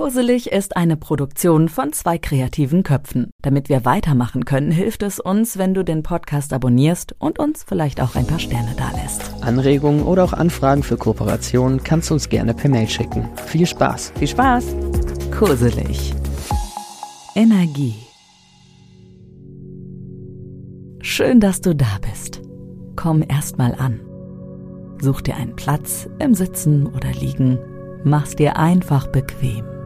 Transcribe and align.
Kurselig 0.00 0.50
ist 0.50 0.78
eine 0.78 0.96
Produktion 0.96 1.68
von 1.68 1.92
zwei 1.92 2.16
kreativen 2.16 2.84
Köpfen. 2.84 3.28
Damit 3.42 3.68
wir 3.68 3.84
weitermachen 3.84 4.46
können, 4.46 4.70
hilft 4.70 5.02
es 5.02 5.20
uns, 5.20 5.58
wenn 5.58 5.74
du 5.74 5.84
den 5.84 6.02
Podcast 6.02 6.54
abonnierst 6.54 7.14
und 7.18 7.38
uns 7.38 7.64
vielleicht 7.68 8.00
auch 8.00 8.16
ein 8.16 8.26
paar 8.26 8.38
Sterne 8.38 8.74
dalässt. 8.78 9.34
Anregungen 9.42 10.04
oder 10.04 10.24
auch 10.24 10.32
Anfragen 10.32 10.82
für 10.82 10.96
Kooperationen 10.96 11.84
kannst 11.84 12.08
du 12.08 12.14
uns 12.14 12.30
gerne 12.30 12.54
per 12.54 12.70
Mail 12.70 12.88
schicken. 12.88 13.28
Viel 13.44 13.66
Spaß! 13.66 14.14
Viel 14.18 14.28
Spaß! 14.28 14.74
Kurselig. 15.36 16.14
Energie. 17.34 17.96
Schön, 21.02 21.40
dass 21.40 21.60
du 21.60 21.76
da 21.76 21.98
bist. 22.10 22.40
Komm 22.96 23.22
erst 23.28 23.58
mal 23.58 23.74
an. 23.74 24.00
Such 24.98 25.20
dir 25.20 25.36
einen 25.36 25.56
Platz 25.56 26.08
im 26.18 26.32
Sitzen 26.32 26.86
oder 26.86 27.12
Liegen. 27.12 27.58
Mach's 28.02 28.34
dir 28.34 28.56
einfach 28.56 29.06
bequem. 29.06 29.79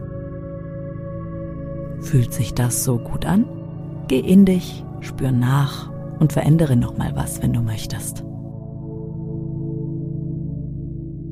Fühlt 2.05 2.33
sich 2.35 2.53
das 2.53 2.85
so 2.85 2.99
gut 2.99 3.25
an? 3.25 3.47
Geh 4.09 4.21
in 4.21 4.45
dich, 4.45 4.85
spür 5.01 5.33
nach 5.33 5.91
und 6.21 6.35
verändere 6.35 6.77
nochmal 6.77 7.17
was, 7.17 7.43
wenn 7.43 7.55
du 7.55 7.61
möchtest. 7.61 8.21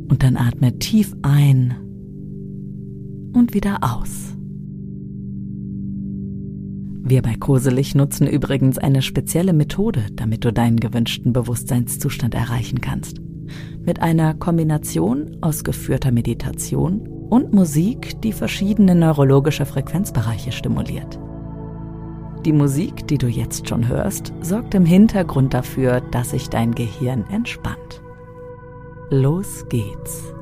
Und 0.09 0.23
dann 0.23 0.37
atme 0.37 0.79
tief 0.79 1.15
ein 1.23 1.75
und 3.35 3.55
wieder 3.55 3.81
aus. 3.83 4.35
Wir 7.05 7.21
bei 7.21 7.35
Koselig 7.35 7.95
nutzen 7.95 8.27
übrigens 8.27 8.79
eine 8.79 9.03
spezielle 9.03 9.53
Methode, 9.53 10.07
damit 10.15 10.45
du 10.45 10.53
deinen 10.53 10.81
gewünschten 10.81 11.35
Bewusstseinszustand 11.35 12.35
erreichen 12.35 12.81
kannst. 12.81 13.21
Mit 13.85 14.01
einer 14.01 14.33
Kombination 14.35 15.37
aus 15.43 15.65
geführter 15.65 16.13
Meditation 16.13 17.12
und 17.33 17.55
Musik, 17.55 18.21
die 18.21 18.33
verschiedene 18.35 18.95
neurologische 18.95 19.65
Frequenzbereiche 19.65 20.53
stimuliert. 20.53 21.19
Die 22.45 22.53
Musik, 22.53 23.09
die 23.09 23.17
du 23.17 23.27
jetzt 23.27 23.71
schon 23.71 23.89
hörst, 23.89 24.35
sorgt 24.43 24.75
im 24.75 24.85
Hintergrund 24.85 25.55
dafür, 25.55 26.03
dass 26.11 26.33
sich 26.33 26.51
dein 26.51 26.75
Gehirn 26.75 27.25
entspannt. 27.31 28.03
Los 29.09 29.65
geht's. 29.71 30.35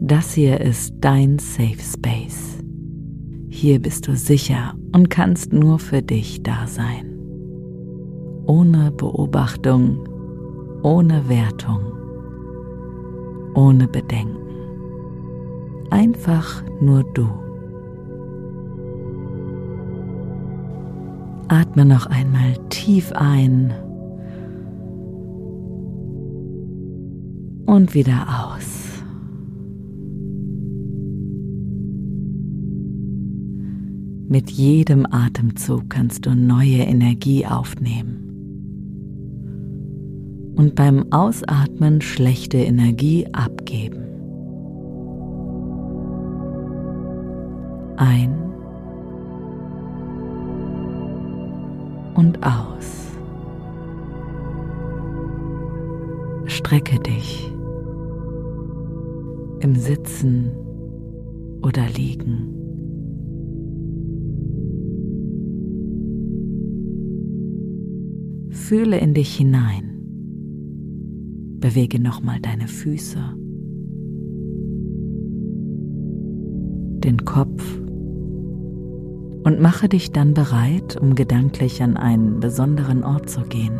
Das 0.00 0.32
hier 0.32 0.60
ist 0.60 0.94
dein 0.98 1.38
Safe 1.38 1.78
Space. 1.78 2.58
Hier 3.48 3.80
bist 3.80 4.08
du 4.08 4.16
sicher 4.16 4.74
und 4.92 5.08
kannst 5.08 5.52
nur 5.52 5.78
für 5.78 6.02
dich 6.02 6.42
da 6.42 6.66
sein 6.66 7.14
ohne 8.48 8.90
Beobachtung, 8.90 10.08
ohne 10.82 11.28
Wertung, 11.28 11.97
ohne 13.58 13.88
Bedenken. 13.88 14.36
Einfach 15.90 16.62
nur 16.80 17.02
du. 17.14 17.28
Atme 21.48 21.84
noch 21.84 22.06
einmal 22.06 22.54
tief 22.68 23.10
ein 23.14 23.72
und 27.66 27.94
wieder 27.94 28.26
aus. 28.28 29.02
Mit 34.28 34.50
jedem 34.50 35.06
Atemzug 35.10 35.88
kannst 35.88 36.26
du 36.26 36.34
neue 36.34 36.82
Energie 36.82 37.46
aufnehmen 37.46 38.27
und 40.58 40.74
beim 40.74 41.12
Ausatmen 41.12 42.00
schlechte 42.00 42.58
Energie 42.58 43.28
abgeben. 43.32 44.04
Ein 47.96 48.34
und 52.16 52.40
aus. 52.44 53.06
Strecke 56.46 56.98
dich 56.98 57.52
im 59.60 59.76
Sitzen 59.76 60.50
oder 61.62 61.86
Liegen. 61.96 62.54
Fühle 68.50 68.98
in 68.98 69.14
dich 69.14 69.36
hinein. 69.36 69.97
Bewege 71.68 72.00
nochmal 72.00 72.40
deine 72.40 72.66
Füße, 72.66 73.18
den 77.04 77.26
Kopf 77.26 77.62
und 79.44 79.60
mache 79.60 79.90
dich 79.90 80.10
dann 80.10 80.32
bereit, 80.32 80.96
um 80.96 81.14
gedanklich 81.14 81.82
an 81.82 81.98
einen 81.98 82.40
besonderen 82.40 83.04
Ort 83.04 83.28
zu 83.28 83.42
gehen. 83.42 83.78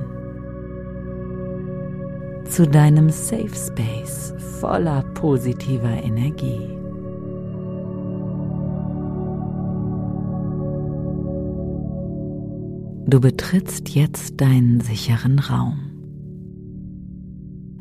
Zu 2.44 2.66
deinem 2.68 3.08
Safe 3.08 3.54
Space 3.54 4.34
voller 4.60 5.02
positiver 5.14 6.04
Energie. 6.04 6.68
Du 13.06 13.18
betrittst 13.18 13.88
jetzt 13.88 14.42
deinen 14.42 14.82
sicheren 14.82 15.38
Raum. 15.38 15.87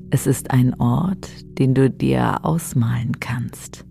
Es 0.09 0.25
ist 0.25 0.51
ein 0.51 0.73
Ort, 0.79 1.29
den 1.59 1.73
du 1.73 1.89
dir 1.89 2.45
ausmalen 2.45 3.19
kannst. 3.19 3.85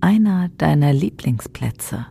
Einer 0.00 0.48
deiner 0.58 0.92
Lieblingsplätze. 0.92 2.06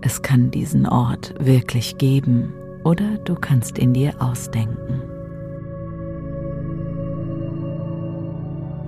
Es 0.00 0.22
kann 0.22 0.50
diesen 0.50 0.86
Ort 0.86 1.34
wirklich 1.38 1.98
geben 1.98 2.54
oder 2.84 3.18
du 3.18 3.34
kannst 3.34 3.78
ihn 3.78 3.92
dir 3.92 4.22
ausdenken. 4.22 5.02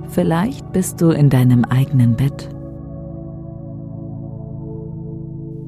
Vielleicht 0.09 0.73
bist 0.73 1.01
du 1.03 1.11
in 1.11 1.29
deinem 1.29 1.65
eigenen 1.67 2.17
Bett 2.17 2.49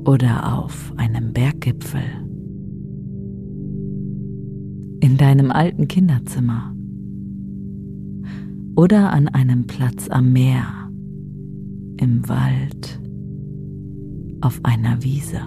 oder 0.06 0.56
auf 0.56 0.94
einem 0.96 1.34
Berggipfel 1.34 2.29
in 5.00 5.16
deinem 5.16 5.50
alten 5.50 5.88
Kinderzimmer 5.88 6.74
oder 8.76 9.12
an 9.12 9.28
einem 9.28 9.66
Platz 9.66 10.08
am 10.08 10.32
Meer, 10.32 10.64
im 11.96 12.28
Wald, 12.28 13.00
auf 14.40 14.60
einer 14.62 15.02
Wiese. 15.02 15.40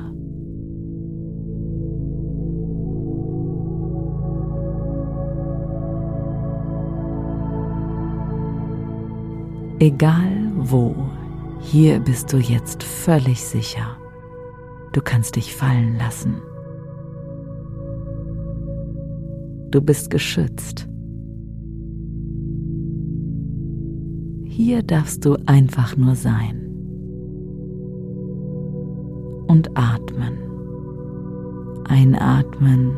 Egal 9.80 10.52
wo, 10.56 10.96
hier 11.59 12.00
bist 12.00 12.31
du 12.31 12.38
jetzt 12.38 12.84
völlig 12.84 13.44
sicher. 13.44 13.97
Du 14.94 15.02
kannst 15.02 15.35
dich 15.35 15.56
fallen 15.56 15.97
lassen. 15.97 16.35
Du 19.73 19.81
bist 19.81 20.11
geschützt. 20.11 20.88
Hier 24.45 24.84
darfst 24.84 25.25
du 25.25 25.35
einfach 25.47 25.97
nur 25.97 26.13
sein 26.13 26.61
und 29.47 29.75
atmen. 29.75 30.38
Einatmen. 31.89 32.91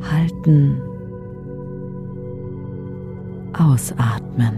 Halten. 0.00 0.82
Ausatmen. 3.56 4.54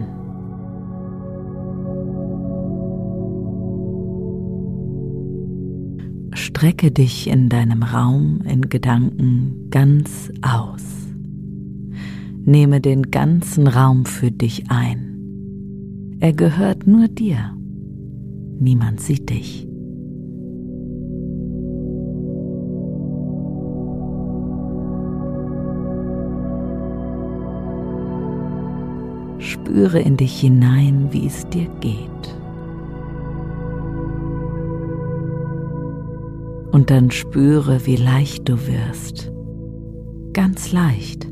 Strecke 6.64 6.90
dich 6.90 7.28
in 7.28 7.50
deinem 7.50 7.82
Raum 7.82 8.40
in 8.46 8.70
Gedanken 8.70 9.68
ganz 9.68 10.32
aus. 10.40 10.82
Nehme 12.46 12.80
den 12.80 13.10
ganzen 13.10 13.66
Raum 13.66 14.06
für 14.06 14.30
dich 14.30 14.70
ein. 14.70 16.16
Er 16.20 16.32
gehört 16.32 16.86
nur 16.86 17.08
dir. 17.08 17.54
Niemand 18.58 19.02
sieht 19.02 19.28
dich. 19.28 19.68
Spüre 29.36 30.00
in 30.00 30.16
dich 30.16 30.40
hinein, 30.40 31.08
wie 31.10 31.26
es 31.26 31.46
dir 31.50 31.68
geht. 31.80 32.33
Und 36.74 36.90
dann 36.90 37.12
spüre, 37.12 37.86
wie 37.86 37.94
leicht 37.94 38.48
du 38.48 38.54
wirst, 38.66 39.32
ganz 40.32 40.72
leicht. 40.72 41.24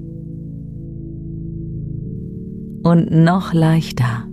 Und 2.84 3.10
noch 3.10 3.52
leichter. 3.52 4.28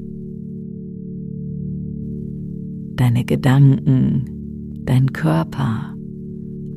Deine 2.95 3.25
Gedanken, 3.25 4.83
dein 4.85 5.11
Körper, 5.11 5.95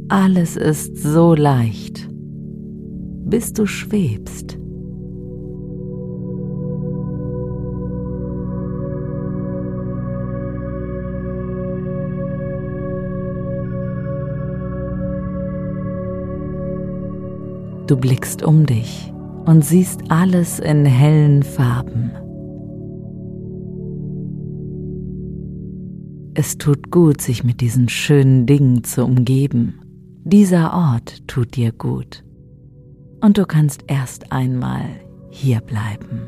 alles 0.09 0.57
ist 0.57 0.97
so 0.97 1.35
leicht, 1.35 2.09
bis 3.27 3.53
du 3.53 3.67
schwebst. 3.67 4.59
Du 17.93 17.99
blickst 17.99 18.43
um 18.43 18.65
dich 18.65 19.13
und 19.45 19.63
siehst 19.63 20.11
alles 20.11 20.59
in 20.59 20.87
hellen 20.87 21.43
Farben. 21.43 22.11
Es 26.33 26.57
tut 26.57 26.91
gut, 26.91 27.21
sich 27.21 27.45
mit 27.45 27.61
diesen 27.61 27.91
schönen 27.91 28.47
Dingen 28.47 28.83
zu 28.83 29.05
umgeben. 29.05 29.79
Dieser 30.25 30.73
Ort 30.73 31.29
tut 31.29 31.55
dir 31.55 31.71
gut. 31.71 32.25
Und 33.21 33.37
du 33.37 33.45
kannst 33.45 33.85
erst 33.89 34.33
einmal 34.33 34.87
hier 35.29 35.61
bleiben. 35.61 36.23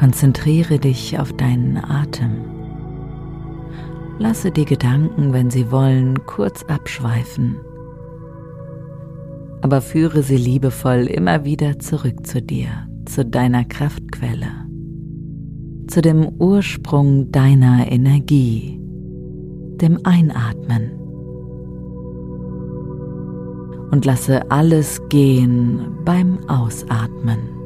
Konzentriere 0.00 0.78
dich 0.78 1.18
auf 1.18 1.30
deinen 1.34 1.76
Atem. 1.76 2.30
Lasse 4.18 4.50
die 4.50 4.64
Gedanken, 4.64 5.34
wenn 5.34 5.50
sie 5.50 5.70
wollen, 5.70 6.24
kurz 6.24 6.62
abschweifen, 6.62 7.56
aber 9.60 9.82
führe 9.82 10.22
sie 10.22 10.38
liebevoll 10.38 11.00
immer 11.00 11.44
wieder 11.44 11.78
zurück 11.80 12.26
zu 12.26 12.40
dir, 12.40 12.88
zu 13.04 13.26
deiner 13.26 13.66
Kraftquelle, 13.66 14.66
zu 15.88 16.00
dem 16.00 16.26
Ursprung 16.28 17.30
deiner 17.30 17.92
Energie, 17.92 18.80
dem 19.82 19.98
Einatmen. 20.04 20.92
Und 23.90 24.06
lasse 24.06 24.50
alles 24.50 25.06
gehen 25.10 25.90
beim 26.06 26.38
Ausatmen. 26.48 27.59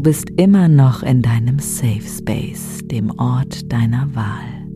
Du 0.00 0.04
bist 0.04 0.30
immer 0.38 0.66
noch 0.66 1.02
in 1.02 1.20
deinem 1.20 1.58
Safe 1.58 2.00
Space, 2.00 2.78
dem 2.84 3.10
Ort 3.18 3.70
deiner 3.70 4.08
Wahl. 4.14 4.66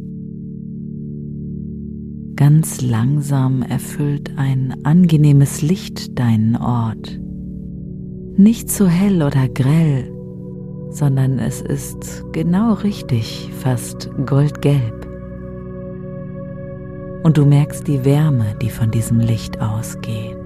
Ganz 2.37 2.83
langsam 2.83 3.63
erfüllt 3.63 4.33
ein 4.37 4.85
angenehmes 4.85 5.63
Licht 5.63 6.19
deinen 6.19 6.57
Ort. 6.57 7.19
Nicht 8.37 8.69
zu 8.69 8.87
hell 8.87 9.23
oder 9.23 9.49
grell, 9.49 10.13
sondern 10.91 11.39
es 11.39 11.63
ist 11.63 12.23
genau 12.33 12.75
richtig, 12.75 13.49
fast 13.61 14.11
goldgelb. 14.27 15.09
Und 17.23 17.39
du 17.39 17.47
merkst 17.47 17.89
die 17.89 18.05
Wärme, 18.05 18.57
die 18.61 18.69
von 18.69 18.91
diesem 18.91 19.21
Licht 19.21 19.59
ausgeht. 19.59 20.44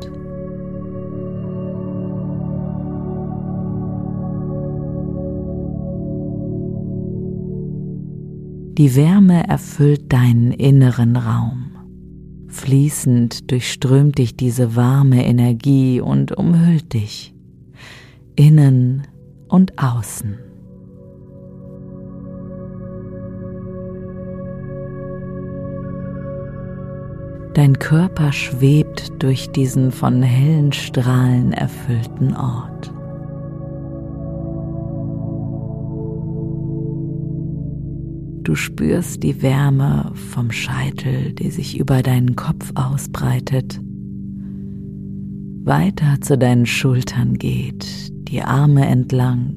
Die 8.78 8.94
Wärme 8.94 9.48
erfüllt 9.48 10.12
deinen 10.12 10.52
inneren 10.52 11.16
Raum. 11.16 11.72
Fließend 12.46 13.50
durchströmt 13.50 14.19
dich 14.19 14.36
diese 14.36 14.76
warme 14.76 15.26
Energie 15.26 16.00
und 16.00 16.30
umhüllt 16.38 16.92
dich, 16.92 17.34
innen 18.36 19.02
und 19.48 19.82
außen. 19.82 20.38
Dein 27.54 27.80
Körper 27.80 28.30
schwebt 28.30 29.11
durch 29.18 29.50
diesen 29.50 29.90
von 29.90 30.23
hellen 30.23 30.73
Strahlen 30.73 31.52
erfüllten 31.52 32.37
Ort. 32.37 32.92
Du 38.49 38.55
spürst 38.55 39.23
die 39.25 39.43
Wärme 39.43 40.11
vom 40.14 40.50
Scheitel, 40.50 41.35
die 41.35 41.50
sich 41.50 41.78
über 41.78 42.00
deinen 42.00 42.35
Kopf 42.35 42.73
ausbreitet, 42.76 43.78
weiter 45.64 46.19
zu 46.23 46.38
deinen 46.38 46.64
Schultern 46.64 47.35
geht, 47.35 48.11
die 48.26 48.40
Arme 48.40 48.87
entlang, 48.87 49.55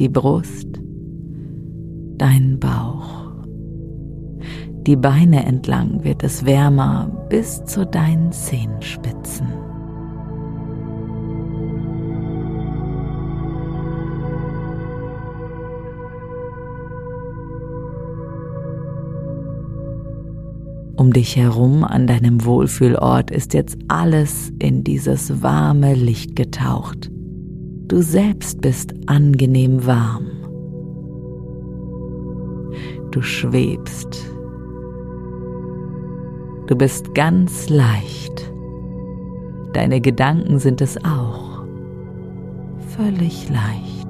die 0.00 0.08
Brust, 0.08 0.80
deinen 2.18 2.58
Bauch. 2.58 3.36
Die 4.84 4.96
Beine 4.96 5.46
entlang 5.46 6.02
wird 6.02 6.24
es 6.24 6.44
wärmer 6.44 7.06
bis 7.28 7.64
zu 7.66 7.86
deinen 7.86 8.32
Zehenspitzen. 8.32 9.46
Um 21.02 21.12
dich 21.12 21.34
herum 21.34 21.82
an 21.82 22.06
deinem 22.06 22.44
Wohlfühlort 22.44 23.32
ist 23.32 23.54
jetzt 23.54 23.76
alles 23.88 24.52
in 24.60 24.84
dieses 24.84 25.42
warme 25.42 25.94
Licht 25.94 26.36
getaucht. 26.36 27.10
Du 27.88 28.00
selbst 28.02 28.60
bist 28.60 28.94
angenehm 29.06 29.84
warm. 29.84 30.28
Du 33.10 33.20
schwebst. 33.20 34.32
Du 36.68 36.76
bist 36.76 37.12
ganz 37.16 37.68
leicht. 37.68 38.52
Deine 39.72 40.00
Gedanken 40.00 40.60
sind 40.60 40.80
es 40.80 41.04
auch. 41.04 41.64
Völlig 42.96 43.48
leicht. 43.48 44.01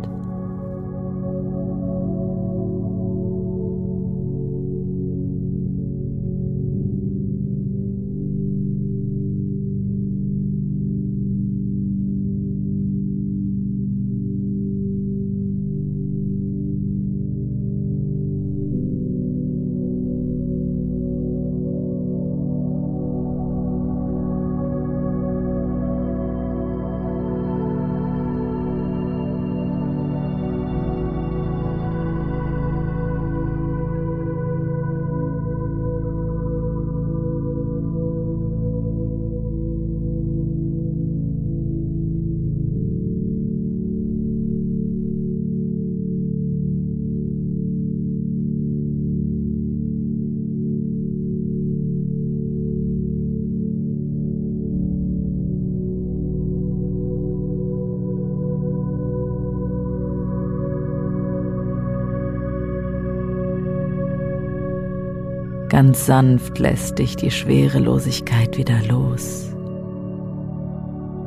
Ganz 65.72 66.04
sanft 66.04 66.58
lässt 66.58 66.98
dich 66.98 67.16
die 67.16 67.30
Schwerelosigkeit 67.30 68.58
wieder 68.58 68.78
los. 68.90 69.56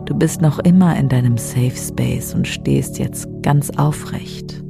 Du 0.06 0.14
bist 0.14 0.40
noch 0.40 0.60
immer 0.60 0.96
in 1.00 1.10
deinem 1.10 1.36
Safe 1.40 1.76
Space 1.76 2.36
und 2.36 2.48
stehst 2.48 3.00
jetzt 3.00 3.28
ganz 3.42 3.72
aufrecht. 3.72 4.64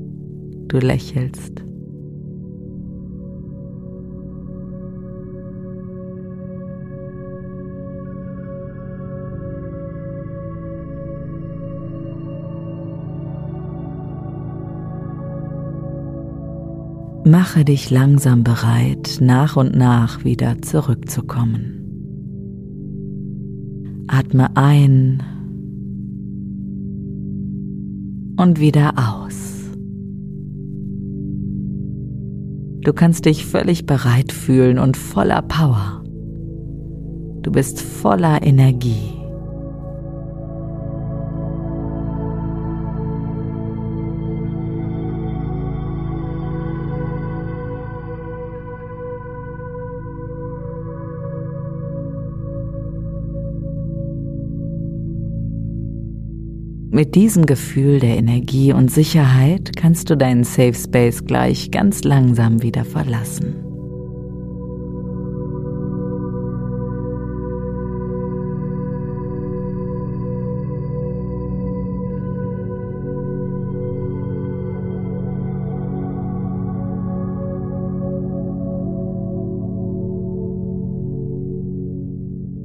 Du 0.69 0.77
lächelst. 0.77 1.64
Mache 17.27 17.65
dich 17.65 17.89
langsam 17.89 18.43
bereit, 18.43 19.17
nach 19.19 19.55
und 19.55 19.75
nach 19.75 20.23
wieder 20.23 20.61
zurückzukommen. 20.61 21.81
Atme 24.07 24.55
ein 24.55 25.23
und 28.37 28.59
wieder 28.59 28.93
aus. 28.95 29.71
Du 32.81 32.93
kannst 32.93 33.25
dich 33.25 33.43
völlig 33.43 33.87
bereit 33.87 34.31
fühlen 34.31 34.77
und 34.77 34.95
voller 34.95 35.41
Power. 35.41 36.03
Du 37.41 37.51
bist 37.51 37.81
voller 37.81 38.43
Energie. 38.43 39.24
Mit 56.95 57.13
diesem 57.13 57.45
Gefühl 57.45 57.99
der 57.99 58.15
Energie 58.15 58.71
und 58.71 58.89
Sicherheit 58.89 59.75
kannst 59.75 60.09
du 60.09 60.15
deinen 60.15 60.45
Safe 60.45 60.73
Space 60.73 61.25
gleich 61.25 61.69
ganz 61.69 62.05
langsam 62.05 62.61
wieder 62.61 62.85
verlassen. 62.85 63.55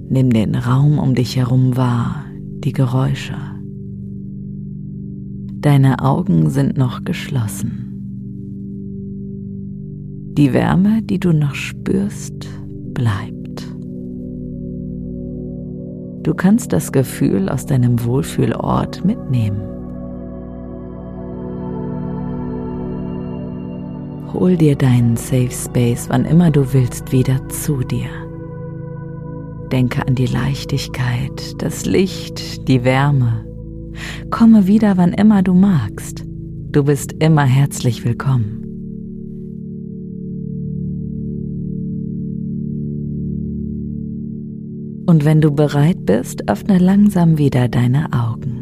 Nimm 0.08 0.30
den 0.30 0.54
Raum 0.54 1.00
um 1.00 1.16
dich 1.16 1.34
herum 1.34 1.76
wahr, 1.76 2.26
die 2.38 2.72
Geräusche. 2.72 3.59
Deine 5.60 6.02
Augen 6.02 6.48
sind 6.48 6.78
noch 6.78 7.04
geschlossen. 7.04 7.86
Die 10.38 10.54
Wärme, 10.54 11.02
die 11.02 11.20
du 11.20 11.34
noch 11.34 11.54
spürst, 11.54 12.48
bleibt. 12.94 13.66
Du 16.22 16.32
kannst 16.34 16.72
das 16.72 16.92
Gefühl 16.92 17.50
aus 17.50 17.66
deinem 17.66 18.02
Wohlfühlort 18.02 19.04
mitnehmen. 19.04 19.60
Hol 24.32 24.56
dir 24.56 24.76
deinen 24.76 25.18
Safe 25.18 25.50
Space, 25.50 26.06
wann 26.08 26.24
immer 26.24 26.50
du 26.50 26.72
willst, 26.72 27.12
wieder 27.12 27.46
zu 27.50 27.80
dir. 27.82 28.08
Denke 29.70 30.06
an 30.08 30.14
die 30.14 30.26
Leichtigkeit, 30.26 31.62
das 31.62 31.84
Licht, 31.84 32.66
die 32.66 32.82
Wärme 32.82 33.49
Komme 34.30 34.68
wieder, 34.68 34.96
wann 34.96 35.12
immer 35.12 35.42
du 35.42 35.54
magst. 35.54 36.24
Du 36.70 36.84
bist 36.84 37.14
immer 37.18 37.44
herzlich 37.44 38.04
willkommen. 38.04 38.60
Und 45.06 45.24
wenn 45.24 45.40
du 45.40 45.50
bereit 45.50 46.06
bist, 46.06 46.48
öffne 46.48 46.78
langsam 46.78 47.38
wieder 47.38 47.68
deine 47.68 48.12
Augen. 48.12 48.60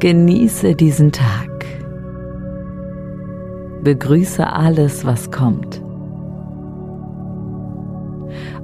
Genieße 0.00 0.74
diesen 0.74 1.12
Tag. 1.12 1.49
Begrüße 3.82 4.46
alles, 4.46 5.04
was 5.04 5.30
kommt. 5.30 5.82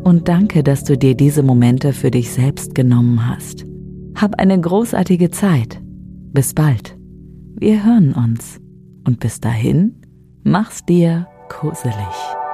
Und 0.05 0.29
danke, 0.29 0.63
dass 0.63 0.85
du 0.85 0.97
dir 0.97 1.17
diese 1.17 1.43
Momente 1.43 1.93
für 1.93 2.11
dich 2.11 2.31
selbst 2.31 2.75
genommen 2.75 3.29
hast. 3.29 3.65
Hab 4.15 4.39
eine 4.39 4.61
großartige 4.61 5.31
Zeit. 5.31 5.81
Bis 6.33 6.55
bald. 6.55 6.97
Wir 7.59 7.85
hören 7.85 8.13
uns. 8.13 8.61
Und 9.07 9.21
bis 9.21 9.41
dahin, 9.41 10.01
mach's 10.45 10.85
dir 10.85 11.27
kuselig. 11.49 12.46